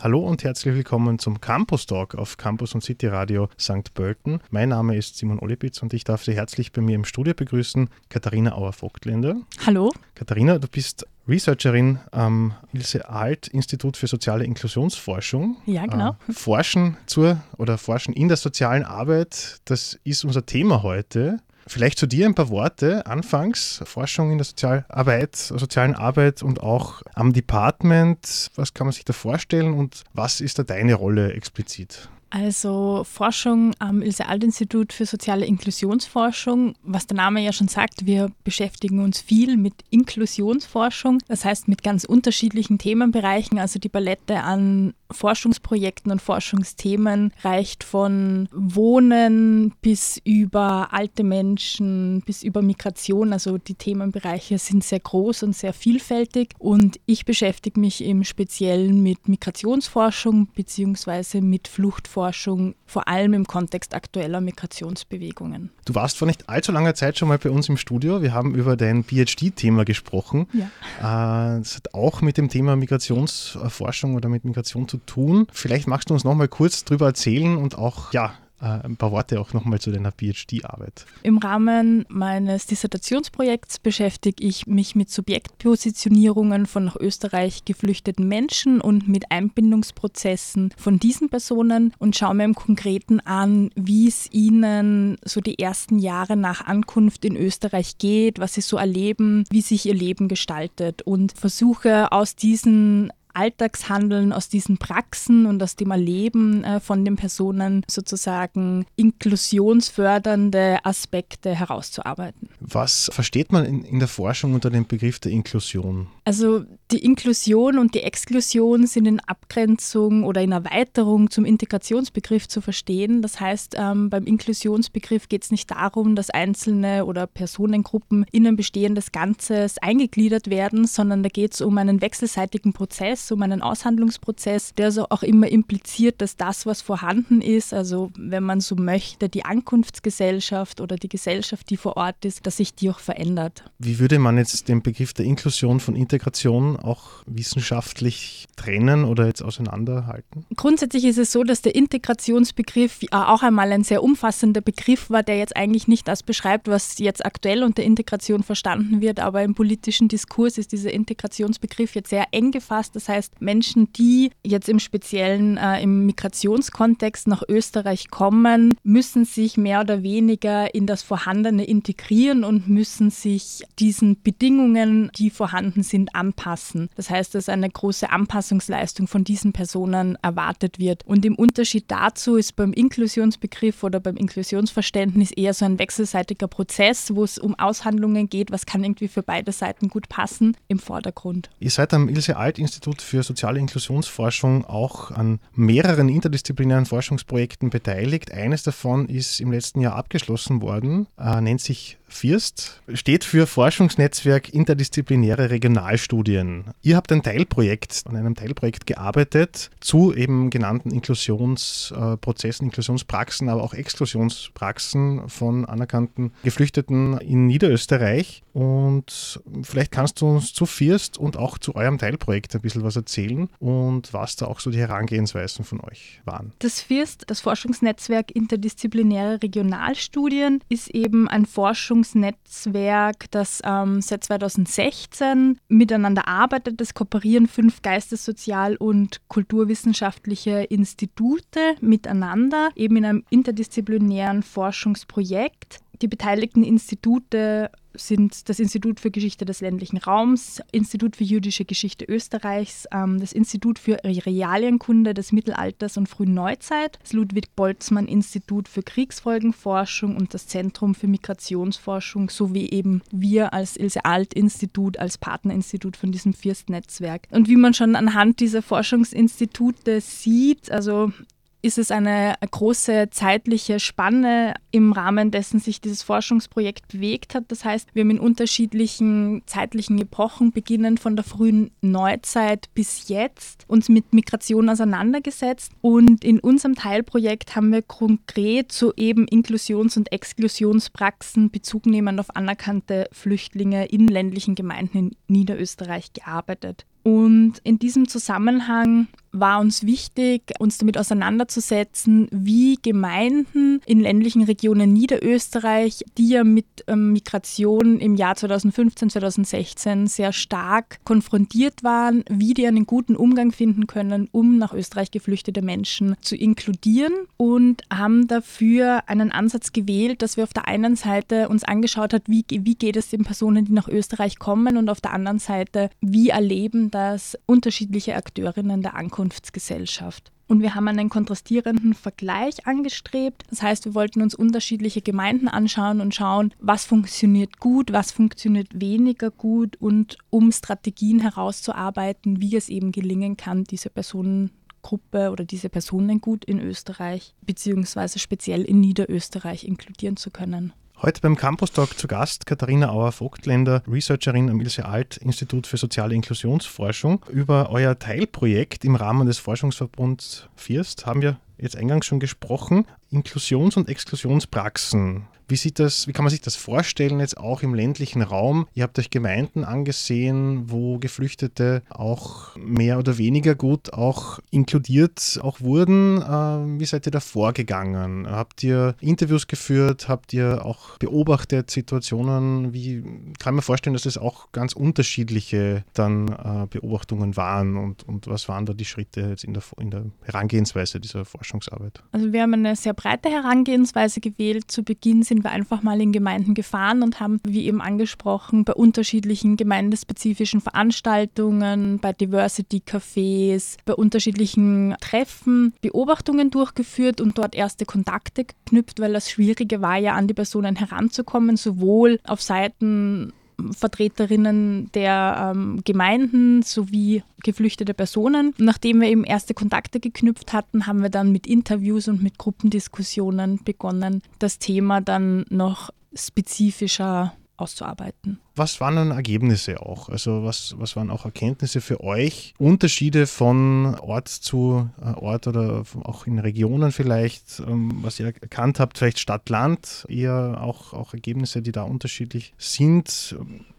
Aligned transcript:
Hallo 0.00 0.20
und 0.20 0.44
herzlich 0.44 0.76
willkommen 0.76 1.18
zum 1.18 1.40
Campus 1.40 1.86
Talk 1.86 2.14
auf 2.14 2.36
Campus 2.36 2.72
und 2.72 2.84
City 2.84 3.08
Radio 3.08 3.48
St. 3.58 3.92
Pölten. 3.94 4.38
Mein 4.50 4.68
Name 4.68 4.96
ist 4.96 5.18
Simon 5.18 5.40
Olipitz 5.40 5.82
und 5.82 5.92
ich 5.92 6.04
darf 6.04 6.22
Sie 6.22 6.34
herzlich 6.34 6.70
bei 6.70 6.80
mir 6.80 6.94
im 6.94 7.04
Studio 7.04 7.34
begrüßen, 7.34 7.90
Katharina 8.08 8.52
Auer-Vogtländer. 8.52 9.34
Hallo. 9.66 9.92
Katharina, 10.14 10.58
du 10.58 10.68
bist 10.68 11.04
Researcherin 11.26 11.98
am 12.12 12.54
Ilse 12.72 13.08
Alt 13.08 13.48
Institut 13.48 13.96
für 13.96 14.06
soziale 14.06 14.44
Inklusionsforschung. 14.44 15.56
Ja, 15.66 15.84
genau. 15.84 16.16
Äh, 16.28 16.32
forschen 16.32 16.96
zur 17.06 17.40
oder 17.56 17.76
forschen 17.76 18.14
in 18.14 18.28
der 18.28 18.36
sozialen 18.36 18.84
Arbeit, 18.84 19.58
das 19.64 19.98
ist 20.04 20.24
unser 20.24 20.46
Thema 20.46 20.84
heute. 20.84 21.40
Vielleicht 21.68 21.98
zu 21.98 22.06
dir 22.06 22.26
ein 22.26 22.34
paar 22.34 22.48
Worte. 22.48 23.06
Anfangs 23.06 23.82
Forschung 23.84 24.32
in 24.32 24.38
der 24.38 24.44
Sozialarbeit, 24.44 25.36
sozialen 25.36 25.94
Arbeit 25.94 26.42
und 26.42 26.62
auch 26.62 27.02
am 27.14 27.32
Department. 27.32 28.50
Was 28.56 28.74
kann 28.74 28.86
man 28.86 28.92
sich 28.92 29.04
da 29.04 29.12
vorstellen 29.12 29.74
und 29.74 30.04
was 30.14 30.40
ist 30.40 30.58
da 30.58 30.62
deine 30.62 30.94
Rolle 30.94 31.32
explizit? 31.34 32.08
Also 32.30 33.04
Forschung 33.04 33.72
am 33.78 34.02
Ilse-Alt-Institut 34.02 34.92
für 34.92 35.06
soziale 35.06 35.46
Inklusionsforschung, 35.46 36.74
was 36.82 37.06
der 37.06 37.16
Name 37.16 37.40
ja 37.42 37.52
schon 37.52 37.68
sagt, 37.68 38.04
wir 38.04 38.30
beschäftigen 38.44 39.02
uns 39.02 39.20
viel 39.20 39.56
mit 39.56 39.72
Inklusionsforschung, 39.88 41.20
das 41.28 41.46
heißt 41.46 41.68
mit 41.68 41.82
ganz 41.82 42.04
unterschiedlichen 42.04 42.78
Themenbereichen. 42.78 43.58
Also 43.58 43.78
die 43.78 43.88
Palette 43.88 44.40
an 44.40 44.92
Forschungsprojekten 45.10 46.12
und 46.12 46.20
Forschungsthemen 46.20 47.32
reicht 47.42 47.82
von 47.84 48.48
Wohnen 48.52 49.72
bis 49.80 50.20
über 50.24 50.88
alte 50.92 51.24
Menschen, 51.24 52.22
bis 52.26 52.42
über 52.42 52.62
Migration. 52.62 53.32
Also 53.32 53.58
die 53.58 53.74
Themenbereiche 53.74 54.58
sind 54.58 54.84
sehr 54.84 55.00
groß 55.00 55.44
und 55.44 55.56
sehr 55.56 55.72
vielfältig. 55.72 56.54
Und 56.58 57.00
ich 57.06 57.24
beschäftige 57.24 57.80
mich 57.80 58.04
im 58.04 58.24
Speziellen 58.24 59.02
mit 59.02 59.28
Migrationsforschung 59.28 60.48
bzw. 60.48 61.40
mit 61.40 61.68
Fluchtforschung, 61.68 62.74
vor 62.84 63.08
allem 63.08 63.32
im 63.32 63.46
Kontext 63.46 63.94
aktueller 63.94 64.40
Migrationsbewegungen. 64.40 65.70
Du 65.84 65.94
warst 65.94 66.18
vor 66.18 66.26
nicht 66.26 66.48
allzu 66.48 66.72
langer 66.72 66.94
Zeit 66.94 67.18
schon 67.18 67.28
mal 67.28 67.38
bei 67.38 67.50
uns 67.50 67.68
im 67.68 67.76
Studio. 67.76 68.20
Wir 68.22 68.34
haben 68.34 68.54
über 68.54 68.76
dein 68.76 69.04
PhD-Thema 69.04 69.84
gesprochen. 69.84 70.46
Ja. 70.52 71.56
Äh, 71.56 71.58
das 71.60 71.76
hat 71.76 71.94
auch 71.94 72.20
mit 72.20 72.36
dem 72.36 72.48
Thema 72.48 72.76
Migrationsforschung 72.76 74.14
oder 74.14 74.28
mit 74.28 74.44
Migration 74.44 74.86
zu 74.86 74.97
tun. 75.06 75.46
Vielleicht 75.52 75.86
magst 75.86 76.10
du 76.10 76.14
uns 76.14 76.24
noch 76.24 76.34
mal 76.34 76.48
kurz 76.48 76.84
darüber 76.84 77.06
erzählen 77.06 77.56
und 77.56 77.76
auch 77.76 78.12
ja, 78.12 78.34
äh, 78.60 78.84
ein 78.84 78.96
paar 78.96 79.12
Worte 79.12 79.40
auch 79.40 79.52
nochmal 79.52 79.78
zu 79.78 79.92
deiner 79.92 80.10
PhD-Arbeit. 80.10 81.06
Im 81.22 81.38
Rahmen 81.38 82.04
meines 82.08 82.66
Dissertationsprojekts 82.66 83.78
beschäftige 83.78 84.42
ich 84.42 84.66
mich 84.66 84.96
mit 84.96 85.10
Subjektpositionierungen 85.10 86.66
von 86.66 86.84
nach 86.84 86.96
Österreich 86.96 87.64
geflüchteten 87.64 88.26
Menschen 88.26 88.80
und 88.80 89.08
mit 89.08 89.30
Einbindungsprozessen 89.30 90.72
von 90.76 90.98
diesen 90.98 91.28
Personen 91.28 91.92
und 91.98 92.16
schaue 92.16 92.34
mir 92.34 92.44
im 92.44 92.54
Konkreten 92.54 93.20
an, 93.20 93.70
wie 93.76 94.08
es 94.08 94.28
ihnen 94.32 95.18
so 95.24 95.40
die 95.40 95.58
ersten 95.58 95.98
Jahre 95.98 96.36
nach 96.36 96.66
Ankunft 96.66 97.24
in 97.24 97.36
Österreich 97.36 97.98
geht, 97.98 98.40
was 98.40 98.54
sie 98.54 98.60
so 98.60 98.76
erleben, 98.76 99.44
wie 99.50 99.60
sich 99.60 99.86
ihr 99.86 99.94
Leben 99.94 100.26
gestaltet 100.26 101.02
und 101.02 101.32
versuche 101.32 102.10
aus 102.10 102.34
diesen 102.34 103.12
Alltagshandeln, 103.38 104.32
aus 104.32 104.48
diesen 104.48 104.78
Praxen 104.78 105.46
und 105.46 105.62
aus 105.62 105.76
dem 105.76 105.92
Erleben 105.92 106.64
äh, 106.64 106.80
von 106.80 107.04
den 107.04 107.14
Personen 107.14 107.84
sozusagen 107.88 108.84
inklusionsfördernde 108.96 110.78
Aspekte 110.82 111.54
herauszuarbeiten. 111.54 112.48
Was 112.58 113.08
versteht 113.12 113.52
man 113.52 113.64
in, 113.64 113.84
in 113.84 114.00
der 114.00 114.08
Forschung 114.08 114.54
unter 114.54 114.70
dem 114.70 114.86
Begriff 114.86 115.20
der 115.20 115.30
Inklusion? 115.30 116.08
Also 116.24 116.64
die 116.90 117.04
Inklusion 117.04 117.78
und 117.78 117.94
die 117.94 118.02
Exklusion 118.02 118.86
sind 118.86 119.06
in 119.06 119.20
Abgrenzung 119.20 120.24
oder 120.24 120.42
in 120.42 120.52
Erweiterung 120.52 121.30
zum 121.30 121.44
Integrationsbegriff 121.44 122.48
zu 122.48 122.60
verstehen. 122.60 123.22
Das 123.22 123.38
heißt, 123.38 123.76
ähm, 123.78 124.10
beim 124.10 124.24
Inklusionsbegriff 124.24 125.28
geht 125.28 125.44
es 125.44 125.50
nicht 125.52 125.70
darum, 125.70 126.16
dass 126.16 126.30
einzelne 126.30 127.04
oder 127.04 127.26
Personengruppen 127.26 128.26
in 128.32 128.46
ein 128.46 128.56
bestehendes 128.56 129.12
Ganzes 129.12 129.78
eingegliedert 129.78 130.50
werden, 130.50 130.86
sondern 130.86 131.22
da 131.22 131.28
geht 131.28 131.54
es 131.54 131.60
um 131.60 131.78
einen 131.78 132.00
wechselseitigen 132.00 132.72
Prozess, 132.72 133.27
um 133.32 133.42
einen 133.42 133.62
Aushandlungsprozess, 133.62 134.74
der 134.74 134.92
so 134.92 135.06
auch 135.10 135.22
immer 135.22 135.48
impliziert, 135.48 136.20
dass 136.20 136.36
das, 136.36 136.66
was 136.66 136.82
vorhanden 136.82 137.40
ist, 137.40 137.72
also 137.72 138.10
wenn 138.16 138.42
man 138.42 138.60
so 138.60 138.76
möchte, 138.76 139.28
die 139.28 139.44
Ankunftsgesellschaft 139.44 140.80
oder 140.80 140.96
die 140.96 141.08
Gesellschaft, 141.08 141.70
die 141.70 141.76
vor 141.76 141.96
Ort 141.96 142.24
ist, 142.24 142.46
dass 142.46 142.58
sich 142.58 142.74
die 142.74 142.90
auch 142.90 143.00
verändert. 143.00 143.64
Wie 143.78 143.98
würde 143.98 144.18
man 144.18 144.38
jetzt 144.38 144.68
den 144.68 144.82
Begriff 144.82 145.12
der 145.12 145.24
Inklusion 145.24 145.80
von 145.80 145.96
Integration 145.96 146.18
Integration 146.18 146.76
auch 146.76 147.22
wissenschaftlich 147.26 148.46
trennen 148.56 149.04
oder 149.04 149.26
jetzt 149.26 149.42
auseinanderhalten? 149.42 150.46
Grundsätzlich 150.56 151.04
ist 151.04 151.18
es 151.18 151.32
so, 151.32 151.44
dass 151.44 151.62
der 151.62 151.74
Integrationsbegriff 151.74 153.00
auch 153.10 153.42
einmal 153.42 153.72
ein 153.72 153.84
sehr 153.84 154.02
umfassender 154.02 154.60
Begriff 154.60 155.10
war, 155.10 155.22
der 155.22 155.38
jetzt 155.38 155.56
eigentlich 155.56 155.88
nicht 155.88 156.08
das 156.08 156.22
beschreibt, 156.22 156.68
was 156.68 156.98
jetzt 156.98 157.24
aktuell 157.24 157.62
unter 157.62 157.82
Integration 157.82 158.42
verstanden 158.42 159.00
wird, 159.00 159.20
aber 159.20 159.42
im 159.42 159.54
politischen 159.54 160.08
Diskurs 160.08 160.58
ist 160.58 160.72
dieser 160.72 160.92
Integrationsbegriff 160.92 161.94
jetzt 161.94 162.10
sehr 162.10 162.26
eng 162.32 162.50
gefasst. 162.50 162.96
Das 162.96 163.07
heißt, 163.08 163.40
Menschen, 163.40 163.92
die 163.92 164.30
jetzt 164.44 164.68
im 164.68 164.78
speziellen 164.78 165.56
äh, 165.56 165.82
im 165.82 166.06
Migrationskontext 166.06 167.26
nach 167.26 167.42
Österreich 167.48 168.10
kommen, 168.10 168.76
müssen 168.82 169.24
sich 169.24 169.56
mehr 169.56 169.80
oder 169.80 170.02
weniger 170.02 170.74
in 170.74 170.86
das 170.86 171.02
Vorhandene 171.02 171.64
integrieren 171.64 172.44
und 172.44 172.68
müssen 172.68 173.10
sich 173.10 173.62
diesen 173.78 174.22
Bedingungen, 174.22 175.10
die 175.16 175.30
vorhanden 175.30 175.82
sind, 175.82 176.14
anpassen. 176.14 176.88
Das 176.96 177.10
heißt, 177.10 177.34
dass 177.34 177.48
eine 177.48 177.68
große 177.68 178.10
Anpassungsleistung 178.10 179.06
von 179.06 179.24
diesen 179.24 179.52
Personen 179.52 180.16
erwartet 180.22 180.78
wird. 180.78 181.06
Und 181.06 181.24
im 181.24 181.34
Unterschied 181.34 181.84
dazu 181.88 182.36
ist 182.36 182.56
beim 182.56 182.72
Inklusionsbegriff 182.72 183.82
oder 183.82 184.00
beim 184.00 184.16
Inklusionsverständnis 184.16 185.30
eher 185.30 185.54
so 185.54 185.64
ein 185.64 185.78
wechselseitiger 185.78 186.48
Prozess, 186.48 187.14
wo 187.14 187.24
es 187.24 187.38
um 187.38 187.54
Aushandlungen 187.58 188.28
geht, 188.28 188.50
was 188.50 188.66
kann 188.66 188.84
irgendwie 188.84 189.08
für 189.08 189.22
beide 189.22 189.52
Seiten 189.52 189.88
gut 189.88 190.08
passen, 190.08 190.56
im 190.68 190.78
Vordergrund. 190.78 191.50
Ihr 191.60 191.70
seid 191.70 191.94
am 191.94 192.08
Ilse 192.08 192.36
Alt 192.36 192.58
Institut 192.58 192.97
für 193.02 193.22
soziale 193.22 193.58
Inklusionsforschung 193.58 194.64
auch 194.64 195.10
an 195.10 195.40
mehreren 195.54 196.08
interdisziplinären 196.08 196.86
Forschungsprojekten 196.86 197.70
beteiligt. 197.70 198.32
Eines 198.32 198.62
davon 198.62 199.08
ist 199.08 199.40
im 199.40 199.52
letzten 199.52 199.80
Jahr 199.80 199.96
abgeschlossen 199.96 200.62
worden, 200.62 201.06
äh, 201.18 201.40
nennt 201.40 201.60
sich 201.60 201.98
FIRST 202.08 202.80
steht 202.94 203.24
für 203.24 203.46
Forschungsnetzwerk 203.46 204.52
Interdisziplinäre 204.52 205.50
Regionalstudien. 205.50 206.64
Ihr 206.82 206.96
habt 206.96 207.12
ein 207.12 207.22
Teilprojekt, 207.22 208.04
an 208.06 208.16
einem 208.16 208.34
Teilprojekt 208.34 208.86
gearbeitet 208.86 209.70
zu 209.80 210.14
eben 210.14 210.50
genannten 210.50 210.90
Inklusionsprozessen, 210.90 212.66
Inklusionspraxen, 212.66 213.48
aber 213.48 213.62
auch 213.62 213.74
Exklusionspraxen 213.74 215.28
von 215.28 215.64
anerkannten 215.64 216.32
Geflüchteten 216.42 217.18
in 217.18 217.46
Niederösterreich. 217.46 218.42
Und 218.52 219.40
vielleicht 219.62 219.92
kannst 219.92 220.20
du 220.20 220.28
uns 220.28 220.52
zu 220.52 220.66
FIRST 220.66 221.18
und 221.18 221.36
auch 221.36 221.58
zu 221.58 221.74
eurem 221.74 221.98
Teilprojekt 221.98 222.54
ein 222.54 222.60
bisschen 222.62 222.82
was 222.82 222.87
erzählen 222.96 223.48
und 223.58 224.12
was 224.12 224.36
da 224.36 224.46
auch 224.46 224.60
so 224.60 224.70
die 224.70 224.78
Herangehensweisen 224.78 225.64
von 225.64 225.80
euch 225.80 226.20
waren. 226.24 226.52
Das 226.58 226.80
FIRST, 226.80 227.24
das 227.26 227.40
Forschungsnetzwerk 227.40 228.30
Interdisziplinäre 228.30 229.42
Regionalstudien, 229.42 230.62
ist 230.68 230.88
eben 230.88 231.28
ein 231.28 231.46
Forschungsnetzwerk, 231.46 233.30
das 233.30 233.60
ähm, 233.64 234.00
seit 234.00 234.24
2016 234.24 235.58
miteinander 235.68 236.28
arbeitet. 236.28 236.80
Es 236.80 236.94
kooperieren 236.94 237.46
fünf 237.46 237.82
geistessozial- 237.82 238.76
und 238.76 239.20
kulturwissenschaftliche 239.28 240.62
Institute 240.64 241.76
miteinander, 241.80 242.70
eben 242.76 242.96
in 242.96 243.04
einem 243.04 243.24
interdisziplinären 243.30 244.42
Forschungsprojekt. 244.42 245.80
Die 246.00 246.08
beteiligten 246.08 246.62
Institute 246.62 247.70
sind 247.94 248.48
das 248.48 248.60
Institut 248.60 249.00
für 249.00 249.10
Geschichte 249.10 249.44
des 249.44 249.60
ländlichen 249.60 249.96
Raums, 249.96 250.62
Institut 250.72 251.16
für 251.16 251.24
jüdische 251.24 251.64
Geschichte 251.64 252.04
Österreichs, 252.04 252.86
ähm, 252.92 253.18
das 253.18 253.32
Institut 253.32 253.78
für 253.78 253.98
Realienkunde 254.04 255.14
des 255.14 255.32
Mittelalters 255.32 255.96
und 255.96 256.08
frühen 256.08 256.34
Neuzeit, 256.34 256.98
das 257.02 257.12
Ludwig-Boltzmann-Institut 257.12 258.68
für 258.68 258.82
Kriegsfolgenforschung 258.82 260.16
und 260.16 260.34
das 260.34 260.46
Zentrum 260.46 260.94
für 260.94 261.08
Migrationsforschung 261.08 262.30
sowie 262.30 262.70
eben 262.70 263.02
wir 263.10 263.52
als 263.52 263.76
Ilse-Alt-Institut 263.76 264.98
als 264.98 265.18
Partnerinstitut 265.18 265.96
von 265.96 266.12
diesem 266.12 266.32
First-Netzwerk. 266.32 267.26
Und 267.30 267.48
wie 267.48 267.56
man 267.56 267.74
schon 267.74 267.96
anhand 267.96 268.40
dieser 268.40 268.62
Forschungsinstitute 268.62 270.00
sieht, 270.00 270.70
also 270.70 271.12
ist 271.60 271.78
es 271.78 271.90
eine 271.90 272.34
große 272.50 273.08
zeitliche 273.10 273.80
Spanne, 273.80 274.54
im 274.70 274.92
Rahmen 274.92 275.30
dessen 275.30 275.58
sich 275.58 275.80
dieses 275.80 276.02
Forschungsprojekt 276.02 276.88
bewegt 276.88 277.34
hat. 277.34 277.44
Das 277.48 277.64
heißt, 277.64 277.94
wir 277.94 278.02
haben 278.02 278.10
in 278.10 278.20
unterschiedlichen 278.20 279.42
zeitlichen 279.46 279.98
Epochen, 280.00 280.52
beginnend 280.52 281.00
von 281.00 281.16
der 281.16 281.24
frühen 281.24 281.70
Neuzeit 281.80 282.68
bis 282.74 283.08
jetzt, 283.08 283.64
uns 283.68 283.88
mit 283.88 284.12
Migration 284.12 284.68
auseinandergesetzt. 284.68 285.72
Und 285.80 286.24
in 286.24 286.38
unserem 286.38 286.76
Teilprojekt 286.76 287.56
haben 287.56 287.72
wir 287.72 287.82
konkret 287.82 288.70
zu 288.70 288.92
eben 288.96 289.26
Inklusions- 289.26 289.96
und 289.96 290.12
Exklusionspraxen 290.12 291.50
Bezug 291.50 291.86
nehmend 291.86 292.20
auf 292.20 292.36
anerkannte 292.36 293.08
Flüchtlinge 293.10 293.86
in 293.86 294.06
ländlichen 294.06 294.54
Gemeinden 294.54 294.98
in 294.98 295.16
Niederösterreich 295.26 296.12
gearbeitet. 296.12 296.84
Und 297.02 297.54
in 297.64 297.78
diesem 297.78 298.06
Zusammenhang 298.06 299.08
war 299.32 299.60
uns 299.60 299.84
wichtig, 299.84 300.52
uns 300.58 300.78
damit 300.78 300.98
auseinanderzusetzen, 300.98 302.28
wie 302.30 302.78
Gemeinden 302.80 303.80
in 303.86 304.00
ländlichen 304.00 304.42
Regionen 304.42 304.92
Niederösterreich, 304.92 306.04
die 306.16 306.30
ja 306.30 306.44
mit 306.44 306.66
ähm, 306.86 307.12
Migration 307.12 308.00
im 308.00 308.14
Jahr 308.14 308.36
2015, 308.36 309.10
2016 309.10 310.06
sehr 310.06 310.32
stark 310.32 310.98
konfrontiert 311.04 311.84
waren, 311.84 312.24
wie 312.30 312.54
die 312.54 312.66
einen 312.66 312.86
guten 312.86 313.16
Umgang 313.16 313.52
finden 313.52 313.86
können, 313.86 314.28
um 314.32 314.58
nach 314.58 314.72
Österreich 314.72 315.10
geflüchtete 315.10 315.62
Menschen 315.62 316.16
zu 316.20 316.36
inkludieren 316.36 317.12
und 317.36 317.82
haben 317.92 318.26
dafür 318.26 319.02
einen 319.08 319.32
Ansatz 319.32 319.72
gewählt, 319.72 320.22
dass 320.22 320.36
wir 320.36 320.44
auf 320.44 320.52
der 320.52 320.68
einen 320.68 320.96
Seite 320.96 321.48
uns 321.48 321.64
angeschaut 321.64 322.12
hat, 322.12 322.22
wie, 322.26 322.44
wie 322.48 322.74
geht 322.74 322.96
es 322.96 323.10
den 323.10 323.24
Personen, 323.24 323.64
die 323.64 323.72
nach 323.72 323.88
Österreich 323.88 324.38
kommen 324.38 324.76
und 324.76 324.88
auf 324.90 325.00
der 325.00 325.12
anderen 325.12 325.38
Seite, 325.38 325.90
wie 326.00 326.30
erleben 326.30 326.90
das 326.90 327.38
unterschiedliche 327.46 328.16
Akteurinnen 328.16 328.82
der 328.82 328.94
Ankunftsgesellschaft. 329.18 330.30
Und 330.46 330.62
wir 330.62 330.74
haben 330.74 330.88
einen 330.88 331.10
kontrastierenden 331.10 331.92
Vergleich 331.92 332.66
angestrebt. 332.66 333.44
Das 333.50 333.60
heißt, 333.60 333.84
wir 333.84 333.94
wollten 333.94 334.22
uns 334.22 334.34
unterschiedliche 334.34 335.02
Gemeinden 335.02 335.48
anschauen 335.48 336.00
und 336.00 336.14
schauen, 336.14 336.54
was 336.58 336.86
funktioniert 336.86 337.58
gut, 337.58 337.92
was 337.92 338.12
funktioniert 338.12 338.68
weniger 338.80 339.30
gut 339.30 339.76
und 339.76 340.16
um 340.30 340.50
Strategien 340.52 341.20
herauszuarbeiten, 341.20 342.40
wie 342.40 342.56
es 342.56 342.70
eben 342.70 342.92
gelingen 342.92 343.36
kann, 343.36 343.64
diese 343.64 343.90
Personengruppe 343.90 345.30
oder 345.30 345.44
diese 345.44 345.68
Personen 345.68 346.22
gut 346.22 346.46
in 346.46 346.60
Österreich 346.60 347.34
beziehungsweise 347.42 348.18
speziell 348.18 348.62
in 348.62 348.80
Niederösterreich 348.80 349.64
inkludieren 349.64 350.16
zu 350.16 350.30
können. 350.30 350.72
Heute 351.00 351.20
beim 351.20 351.36
Campus 351.36 351.70
Talk 351.70 351.96
zu 351.96 352.08
Gast 352.08 352.44
Katharina 352.44 352.90
Auer-Vogtländer, 352.90 353.84
Researcherin 353.86 354.50
am 354.50 354.60
Ilse 354.60 354.84
Alt 354.84 355.16
Institut 355.18 355.68
für 355.68 355.76
soziale 355.76 356.12
Inklusionsforschung. 356.16 357.24
Über 357.30 357.70
euer 357.70 357.96
Teilprojekt 358.00 358.84
im 358.84 358.96
Rahmen 358.96 359.28
des 359.28 359.38
Forschungsverbunds 359.38 360.48
FIRST 360.56 361.06
haben 361.06 361.22
wir 361.22 361.38
jetzt 361.56 361.76
eingangs 361.76 362.04
schon 362.04 362.18
gesprochen. 362.18 362.84
Inklusions- 363.10 363.76
und 363.76 363.88
Exklusionspraxen 363.88 365.26
wie, 365.48 365.56
sieht 365.56 365.78
das, 365.78 366.06
wie 366.06 366.12
kann 366.12 366.24
man 366.24 366.30
sich 366.30 366.42
das 366.42 366.56
vorstellen, 366.56 367.20
jetzt 367.20 367.38
auch 367.38 367.62
im 367.62 367.74
ländlichen 367.74 368.20
Raum? 368.20 368.68
Ihr 368.74 368.82
habt 368.82 368.98
euch 368.98 369.08
Gemeinden 369.08 369.64
angesehen, 369.64 370.70
wo 370.70 370.98
Geflüchtete 370.98 371.82
auch 371.88 372.54
mehr 372.56 372.98
oder 372.98 373.16
weniger 373.16 373.54
gut 373.54 373.92
auch 373.94 374.40
inkludiert 374.50 375.40
auch 375.42 375.60
wurden. 375.60 376.22
Ähm, 376.28 376.80
wie 376.80 376.84
seid 376.84 377.06
ihr 377.06 377.12
da 377.12 377.20
vorgegangen? 377.20 378.28
Habt 378.28 378.62
ihr 378.62 378.94
Interviews 379.00 379.46
geführt? 379.46 380.08
Habt 380.08 380.34
ihr 380.34 380.64
auch 380.66 380.98
beobachtet 380.98 381.70
Situationen? 381.70 382.74
Wie 382.74 383.02
kann 383.38 383.54
man 383.54 383.62
vorstellen, 383.62 383.94
dass 383.94 384.04
es 384.04 384.18
auch 384.18 384.52
ganz 384.52 384.74
unterschiedliche 384.74 385.84
dann 385.94 386.28
äh, 386.28 386.66
Beobachtungen 386.68 387.36
waren 387.36 387.76
und, 387.76 388.06
und 388.06 388.26
was 388.26 388.48
waren 388.48 388.66
da 388.66 388.74
die 388.74 388.84
Schritte 388.84 389.22
jetzt 389.22 389.44
in 389.44 389.54
der, 389.54 389.62
in 389.78 389.90
der 389.90 390.04
Herangehensweise 390.24 391.00
dieser 391.00 391.24
Forschungsarbeit? 391.24 392.02
Also 392.12 392.32
wir 392.32 392.42
haben 392.42 392.52
eine 392.52 392.76
sehr 392.76 392.92
breite 392.98 393.30
Herangehensweise 393.30 394.20
gewählt. 394.20 394.72
Zu 394.72 394.82
Beginn 394.82 395.22
sind 395.22 395.44
wir 395.44 395.52
einfach 395.52 395.82
mal 395.82 396.00
in 396.00 396.10
Gemeinden 396.10 396.54
gefahren 396.54 397.04
und 397.04 397.20
haben, 397.20 397.40
wie 397.46 397.66
eben 397.66 397.80
angesprochen, 397.80 398.64
bei 398.64 398.74
unterschiedlichen 398.74 399.56
gemeindespezifischen 399.56 400.60
Veranstaltungen, 400.60 402.00
bei 402.00 402.12
Diversity-Cafés, 402.12 403.76
bei 403.84 403.94
unterschiedlichen 403.94 404.96
Treffen 405.00 405.74
Beobachtungen 405.80 406.50
durchgeführt 406.50 407.20
und 407.20 407.38
dort 407.38 407.54
erste 407.54 407.86
Kontakte 407.86 408.44
geknüpft, 408.44 408.98
weil 408.98 409.12
das 409.12 409.30
Schwierige 409.30 409.80
war 409.80 409.96
ja, 409.96 410.14
an 410.14 410.26
die 410.26 410.34
Personen 410.34 410.74
heranzukommen, 410.74 411.56
sowohl 411.56 412.18
auf 412.24 412.42
Seiten 412.42 413.32
Vertreterinnen 413.72 414.90
der 414.92 415.52
ähm, 415.54 415.80
Gemeinden 415.84 416.62
sowie 416.62 417.22
geflüchtete 417.42 417.94
Personen. 417.94 418.54
Nachdem 418.58 419.00
wir 419.00 419.08
eben 419.08 419.24
erste 419.24 419.54
Kontakte 419.54 420.00
geknüpft 420.00 420.52
hatten, 420.52 420.86
haben 420.86 421.02
wir 421.02 421.10
dann 421.10 421.32
mit 421.32 421.46
Interviews 421.46 422.08
und 422.08 422.22
mit 422.22 422.38
Gruppendiskussionen 422.38 423.60
begonnen, 423.64 424.22
das 424.38 424.58
Thema 424.58 425.00
dann 425.00 425.44
noch 425.50 425.90
spezifischer 426.14 427.34
auszuarbeiten. 427.58 428.38
Was 428.56 428.80
waren 428.80 428.96
dann 428.96 429.10
Ergebnisse 429.10 429.82
auch? 429.82 430.08
Also 430.08 430.44
was, 430.44 430.74
was 430.78 430.96
waren 430.96 431.10
auch 431.10 431.24
Erkenntnisse 431.24 431.80
für 431.80 432.02
euch? 432.02 432.54
Unterschiede 432.58 433.26
von 433.26 433.96
Ort 433.96 434.28
zu 434.28 434.88
äh, 435.00 435.12
Ort 435.14 435.46
oder 435.46 435.84
auch 436.04 436.26
in 436.26 436.38
Regionen 436.38 436.92
vielleicht, 436.92 437.60
ähm, 437.60 437.98
was 438.02 438.18
ihr 438.20 438.26
erkannt 438.26 438.80
habt, 438.80 438.98
vielleicht 438.98 439.18
Stadt-Land, 439.18 440.06
eher 440.08 440.60
auch, 440.62 440.92
auch 440.92 441.14
Ergebnisse, 441.14 441.62
die 441.62 441.72
da 441.72 441.82
unterschiedlich 441.82 442.54
sind 442.58 443.36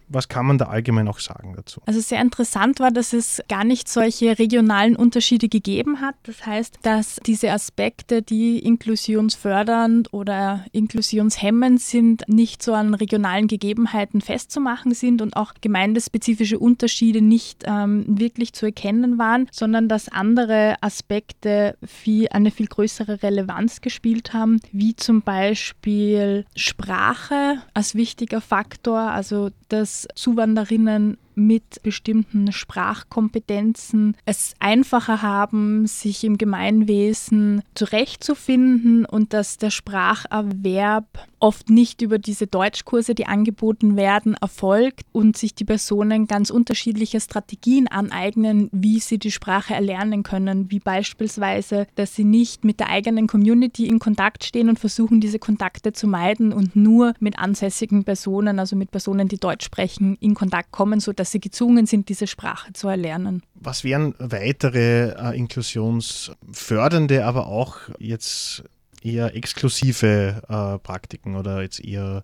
was 0.09 0.27
kann 0.27 0.45
man 0.45 0.57
da 0.57 0.65
allgemein 0.65 1.07
auch 1.07 1.19
sagen 1.19 1.53
dazu? 1.56 1.81
Also 1.85 2.01
sehr 2.01 2.21
interessant 2.21 2.79
war, 2.79 2.91
dass 2.91 3.13
es 3.13 3.41
gar 3.47 3.63
nicht 3.63 3.88
solche 3.88 4.38
regionalen 4.39 4.95
Unterschiede 4.95 5.47
gegeben 5.47 6.01
hat. 6.01 6.15
Das 6.23 6.45
heißt, 6.45 6.79
dass 6.81 7.19
diese 7.25 7.51
Aspekte, 7.51 8.21
die 8.21 8.59
inklusionsfördernd 8.59 10.11
oder 10.13 10.65
inklusionshemmend 10.71 11.79
sind, 11.79 12.27
nicht 12.27 12.63
so 12.63 12.73
an 12.73 12.95
regionalen 12.95 13.47
Gegebenheiten 13.47 14.21
festzumachen 14.21 14.94
sind 14.94 15.21
und 15.21 15.35
auch 15.35 15.53
gemeindespezifische 15.61 16.57
Unterschiede 16.57 17.21
nicht 17.21 17.63
ähm, 17.65 18.06
wirklich 18.07 18.53
zu 18.53 18.65
erkennen 18.65 19.19
waren, 19.19 19.47
sondern 19.51 19.88
dass 19.88 20.09
andere 20.09 20.75
Aspekte 20.81 21.77
viel, 21.85 22.27
eine 22.29 22.50
viel 22.51 22.67
größere 22.67 23.21
Relevanz 23.21 23.81
gespielt 23.81 24.33
haben, 24.33 24.59
wie 24.71 24.95
zum 24.95 25.21
Beispiel 25.21 26.45
Sprache 26.56 27.61
als 27.73 27.94
wichtiger 27.94 28.41
Faktor, 28.41 29.00
also 29.00 29.51
dass 29.69 29.98
Zuwanderinnen 30.15 31.17
mit 31.39 31.81
bestimmten 31.83 32.51
Sprachkompetenzen 32.51 34.15
es 34.25 34.53
einfacher 34.59 35.21
haben, 35.21 35.88
sich 35.88 36.24
im 36.24 36.38
Gemeinwesen 36.38 37.63
zurechtzufinden 37.74 39.06
und 39.06 39.33
dass 39.33 39.57
der 39.57 39.71
Spracherwerb 39.71 41.27
oft 41.39 41.69
nicht 41.69 42.01
über 42.01 42.19
diese 42.19 42.47
Deutschkurse, 42.47 43.15
die 43.15 43.25
angeboten 43.25 43.95
werden, 43.95 44.36
erfolgt 44.36 45.06
und 45.12 45.38
sich 45.38 45.56
die 45.56 45.65
Personen 45.65 46.27
ganz 46.27 46.50
unterschiedliche 46.50 47.19
Strategien 47.19 47.88
aneignen, 47.88 48.69
wie 48.71 49.00
sie 49.00 49.18
die 49.18 49.31
Sprache 49.31 49.74
erlernen 49.74 50.24
können, 50.24 50.69
wie 50.69 50.80
beispielsweise, 50.80 51.88
dass 51.95 52.15
sie 52.15 52.24
nicht 52.24 52.65
mit 52.65 52.80
der 52.80 52.89
eigenen 52.89 53.27
Community 53.27 53.88
in 53.88 54.00
Kontakt 54.00 54.44
stehen 54.44 54.69
und 54.69 54.80
versuchen, 54.80 55.21
diese 55.21 55.39
Kontakte 55.39 55.94
zu 55.94 56.07
meiden 56.07 56.51
und 56.51 56.75
nur 56.75 57.13
mit 57.19 57.39
ansässigen 57.39 58.03
Personen, 58.03 58.59
also 58.59 58.75
mit 58.75 58.92
Personen, 58.92 59.27
die 59.27 59.39
Deutsch 59.39 59.65
sprechen, 59.65 60.18
in 60.19 60.35
Kontakt 60.35 60.71
kommen, 60.71 61.00
sodass 61.00 61.28
dass 61.29 61.33
sie 61.33 61.39
gezwungen 61.39 61.85
sind, 61.85 62.09
diese 62.09 62.25
Sprache 62.25 62.73
zu 62.73 62.87
erlernen. 62.87 63.43
Was 63.53 63.83
wären 63.83 64.15
weitere 64.17 65.11
äh, 65.11 65.37
inklusionsfördernde, 65.37 67.23
aber 67.23 67.45
auch 67.45 67.77
jetzt 67.99 68.63
eher 69.04 69.35
exklusive 69.35 70.42
äh, 70.49 70.80
Praktiken 70.80 71.35
oder 71.35 71.61
jetzt 71.61 71.85
eher 71.85 72.23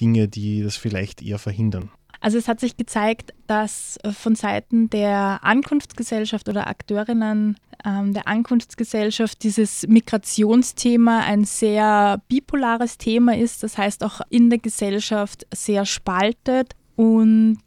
Dinge, 0.00 0.26
die 0.28 0.62
das 0.62 0.76
vielleicht 0.76 1.20
eher 1.20 1.38
verhindern? 1.38 1.90
Also 2.22 2.38
es 2.38 2.48
hat 2.48 2.60
sich 2.60 2.78
gezeigt, 2.78 3.34
dass 3.46 3.98
äh, 4.02 4.10
von 4.12 4.34
Seiten 4.34 4.88
der 4.88 5.40
Ankunftsgesellschaft 5.42 6.48
oder 6.48 6.66
Akteurinnen 6.66 7.58
ähm, 7.84 8.14
der 8.14 8.26
Ankunftsgesellschaft 8.26 9.42
dieses 9.42 9.86
Migrationsthema 9.86 11.20
ein 11.20 11.44
sehr 11.44 12.22
bipolares 12.28 12.96
Thema 12.96 13.36
ist, 13.36 13.62
das 13.62 13.76
heißt 13.76 14.02
auch 14.02 14.22
in 14.30 14.48
der 14.48 14.60
Gesellschaft 14.60 15.46
sehr 15.52 15.84
spaltet 15.84 16.74
und 16.96 17.58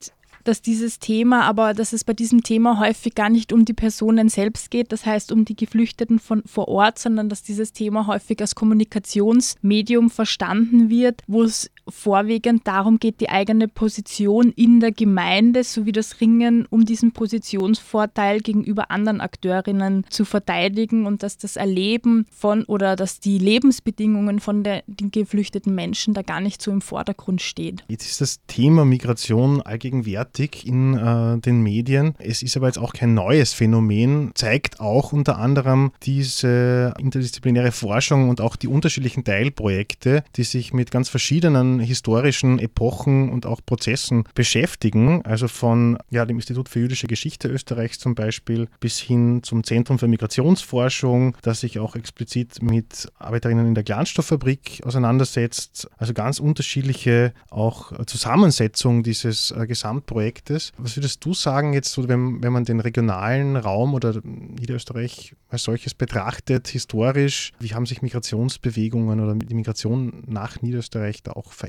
dass 0.49 0.63
dieses 0.63 0.97
Thema, 0.97 1.43
aber 1.43 1.75
dass 1.75 1.93
es 1.93 2.03
bei 2.03 2.13
diesem 2.13 2.41
Thema 2.41 2.79
häufig 2.79 3.13
gar 3.13 3.29
nicht 3.29 3.53
um 3.53 3.65
die 3.65 3.73
Personen 3.73 4.29
selbst 4.29 4.71
geht, 4.71 4.91
das 4.91 5.05
heißt 5.05 5.31
um 5.31 5.45
die 5.45 5.55
Geflüchteten 5.55 6.17
von 6.17 6.41
vor 6.45 6.67
Ort, 6.67 6.97
sondern 6.97 7.29
dass 7.29 7.43
dieses 7.43 7.71
Thema 7.71 8.07
häufig 8.07 8.41
als 8.41 8.55
Kommunikationsmedium 8.55 10.09
verstanden 10.09 10.89
wird, 10.89 11.21
wo 11.27 11.43
es 11.43 11.69
vorwiegend 11.89 12.67
darum 12.67 12.99
geht, 12.99 13.21
die 13.21 13.29
eigene 13.29 13.67
Position 13.67 14.51
in 14.55 14.79
der 14.79 14.91
Gemeinde 14.91 15.63
sowie 15.63 15.91
das 15.91 16.21
Ringen 16.21 16.65
um 16.69 16.85
diesen 16.85 17.11
Positionsvorteil 17.11 18.41
gegenüber 18.41 18.91
anderen 18.91 19.21
Akteurinnen 19.21 20.05
zu 20.09 20.25
verteidigen 20.25 21.05
und 21.05 21.23
dass 21.23 21.37
das 21.37 21.55
Erleben 21.55 22.25
von 22.31 22.63
oder 22.65 22.95
dass 22.95 23.19
die 23.19 23.37
Lebensbedingungen 23.37 24.39
von 24.39 24.63
der, 24.63 24.83
den 24.87 25.11
geflüchteten 25.11 25.73
Menschen 25.73 26.13
da 26.13 26.21
gar 26.21 26.41
nicht 26.41 26.61
so 26.61 26.71
im 26.71 26.81
Vordergrund 26.81 27.41
steht. 27.41 27.83
Jetzt 27.87 28.05
ist 28.05 28.21
das 28.21 28.39
Thema 28.47 28.85
Migration 28.85 29.61
allgegenwärtig 29.61 30.65
in 30.65 30.95
äh, 30.95 31.39
den 31.39 31.61
Medien. 31.61 32.15
Es 32.19 32.41
ist 32.43 32.57
aber 32.57 32.67
jetzt 32.67 32.79
auch 32.79 32.93
kein 32.93 33.13
neues 33.13 33.53
Phänomen, 33.53 34.31
zeigt 34.35 34.79
auch 34.79 35.13
unter 35.13 35.37
anderem 35.37 35.91
diese 36.03 36.93
interdisziplinäre 36.97 37.71
Forschung 37.71 38.29
und 38.29 38.41
auch 38.41 38.55
die 38.55 38.67
unterschiedlichen 38.67 39.23
Teilprojekte, 39.23 40.23
die 40.35 40.43
sich 40.43 40.73
mit 40.73 40.91
ganz 40.91 41.09
verschiedenen 41.09 41.78
historischen 41.83 42.59
Epochen 42.59 43.29
und 43.29 43.45
auch 43.45 43.61
Prozessen 43.65 44.23
beschäftigen. 44.35 45.23
Also 45.25 45.47
von 45.47 45.97
ja, 46.09 46.25
dem 46.25 46.37
Institut 46.37 46.69
für 46.69 46.79
jüdische 46.79 47.07
Geschichte 47.07 47.47
Österreichs 47.47 47.99
zum 47.99 48.15
Beispiel 48.15 48.67
bis 48.79 48.99
hin 48.99 49.41
zum 49.43 49.63
Zentrum 49.63 49.99
für 49.99 50.07
Migrationsforschung, 50.07 51.35
das 51.41 51.61
sich 51.61 51.79
auch 51.79 51.95
explizit 51.95 52.61
mit 52.61 53.07
Arbeiterinnen 53.17 53.67
in 53.67 53.75
der 53.75 53.83
Glanzstofffabrik 53.83 54.81
auseinandersetzt. 54.85 55.89
Also 55.97 56.13
ganz 56.13 56.39
unterschiedliche 56.39 57.33
auch 57.49 58.05
Zusammensetzung 58.05 59.03
dieses 59.03 59.51
äh, 59.51 59.67
Gesamtprojektes. 59.67 60.71
Was 60.77 60.95
würdest 60.95 61.23
du 61.25 61.33
sagen 61.33 61.73
jetzt, 61.73 61.91
so, 61.91 62.07
wenn, 62.07 62.43
wenn 62.43 62.53
man 62.53 62.65
den 62.65 62.79
regionalen 62.79 63.55
Raum 63.55 63.93
oder 63.93 64.19
Niederösterreich 64.23 65.35
als 65.49 65.63
solches 65.63 65.93
betrachtet, 65.93 66.67
historisch, 66.67 67.51
wie 67.59 67.73
haben 67.73 67.85
sich 67.85 68.01
Migrationsbewegungen 68.01 69.19
oder 69.19 69.35
die 69.35 69.55
Migration 69.55 70.23
nach 70.27 70.61
Niederösterreich 70.61 71.23
da 71.23 71.31
auch 71.31 71.53
verändert? 71.53 71.68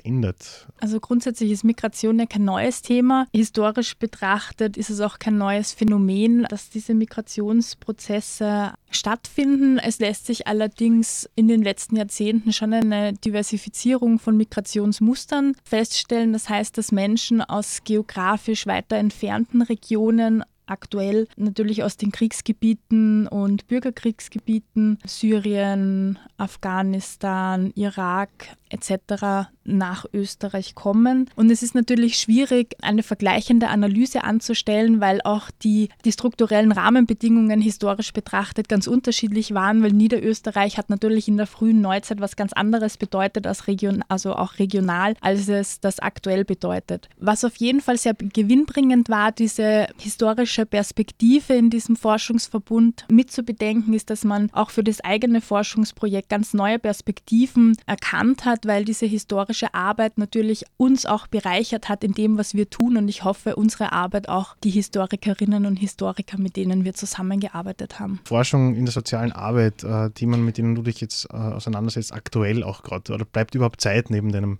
Also 0.80 1.00
grundsätzlich 1.00 1.50
ist 1.50 1.64
Migration 1.64 2.18
ja 2.18 2.26
kein 2.26 2.44
neues 2.44 2.82
Thema. 2.82 3.26
Historisch 3.34 3.96
betrachtet 3.96 4.76
ist 4.76 4.90
es 4.90 5.00
auch 5.00 5.18
kein 5.18 5.38
neues 5.38 5.72
Phänomen, 5.72 6.44
dass 6.48 6.70
diese 6.70 6.94
Migrationsprozesse 6.94 8.72
stattfinden. 8.90 9.78
Es 9.78 9.98
lässt 9.98 10.26
sich 10.26 10.46
allerdings 10.46 11.28
in 11.36 11.48
den 11.48 11.62
letzten 11.62 11.96
Jahrzehnten 11.96 12.52
schon 12.52 12.72
eine 12.72 13.12
Diversifizierung 13.12 14.18
von 14.18 14.36
Migrationsmustern 14.36 15.54
feststellen. 15.64 16.32
Das 16.32 16.48
heißt, 16.48 16.76
dass 16.78 16.92
Menschen 16.92 17.40
aus 17.40 17.80
geografisch 17.84 18.66
weiter 18.66 18.96
entfernten 18.96 19.62
Regionen 19.62 20.44
aktuell 20.70 21.28
natürlich 21.36 21.82
aus 21.82 21.96
den 21.96 22.12
Kriegsgebieten 22.12 23.26
und 23.26 23.66
Bürgerkriegsgebieten, 23.66 24.98
Syrien, 25.06 26.18
Afghanistan, 26.36 27.72
Irak 27.74 28.30
etc. 28.70 29.50
nach 29.64 30.06
Österreich 30.12 30.74
kommen. 30.74 31.28
Und 31.36 31.50
es 31.50 31.62
ist 31.62 31.74
natürlich 31.74 32.16
schwierig, 32.16 32.76
eine 32.82 33.02
vergleichende 33.02 33.68
Analyse 33.68 34.24
anzustellen, 34.24 35.00
weil 35.00 35.20
auch 35.22 35.50
die, 35.62 35.88
die 36.04 36.12
strukturellen 36.12 36.72
Rahmenbedingungen 36.72 37.60
historisch 37.60 38.12
betrachtet 38.12 38.68
ganz 38.68 38.86
unterschiedlich 38.86 39.54
waren, 39.54 39.82
weil 39.82 39.92
Niederösterreich 39.92 40.78
hat 40.78 40.88
natürlich 40.88 41.28
in 41.28 41.36
der 41.36 41.46
frühen 41.46 41.80
Neuzeit 41.80 42.20
was 42.20 42.36
ganz 42.36 42.52
anderes 42.52 42.96
bedeutet 42.96 43.46
als 43.46 43.66
region, 43.66 44.04
also 44.08 44.34
auch 44.34 44.58
regional, 44.58 45.14
als 45.20 45.48
es 45.48 45.80
das 45.80 45.98
aktuell 45.98 46.44
bedeutet. 46.44 47.08
Was 47.18 47.44
auf 47.44 47.56
jeden 47.56 47.80
Fall 47.80 47.98
sehr 47.98 48.14
gewinnbringend 48.14 49.08
war, 49.08 49.32
diese 49.32 49.88
historische 49.98 50.59
Perspektive 50.66 51.54
in 51.54 51.70
diesem 51.70 51.96
Forschungsverbund 51.96 53.04
mitzubedenken, 53.10 53.94
ist, 53.94 54.10
dass 54.10 54.24
man 54.24 54.50
auch 54.52 54.70
für 54.70 54.84
das 54.84 55.00
eigene 55.00 55.40
Forschungsprojekt 55.40 56.28
ganz 56.28 56.54
neue 56.54 56.78
Perspektiven 56.78 57.76
erkannt 57.86 58.44
hat, 58.44 58.66
weil 58.66 58.84
diese 58.84 59.06
historische 59.06 59.74
Arbeit 59.74 60.18
natürlich 60.18 60.64
uns 60.76 61.06
auch 61.06 61.26
bereichert 61.26 61.88
hat 61.88 62.04
in 62.04 62.12
dem, 62.12 62.38
was 62.38 62.54
wir 62.54 62.68
tun. 62.68 62.96
Und 62.96 63.08
ich 63.08 63.24
hoffe, 63.24 63.56
unsere 63.56 63.92
Arbeit 63.92 64.28
auch 64.28 64.56
die 64.64 64.70
Historikerinnen 64.70 65.66
und 65.66 65.76
Historiker, 65.76 66.38
mit 66.38 66.56
denen 66.56 66.84
wir 66.84 66.94
zusammengearbeitet 66.94 68.00
haben. 68.00 68.20
Forschung 68.24 68.74
in 68.74 68.84
der 68.84 68.92
sozialen 68.92 69.32
Arbeit, 69.32 69.84
äh, 69.84 70.10
die 70.16 70.26
man, 70.26 70.44
mit 70.44 70.58
denen 70.58 70.74
du 70.74 70.82
dich 70.82 71.00
jetzt 71.00 71.26
äh, 71.26 71.36
auseinandersetzt, 71.36 72.12
aktuell 72.12 72.62
auch 72.62 72.82
gerade, 72.82 73.12
oder 73.12 73.24
bleibt 73.24 73.54
überhaupt 73.54 73.80
Zeit 73.80 74.10
neben 74.10 74.32
deinem 74.32 74.58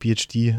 PhD? 0.00 0.54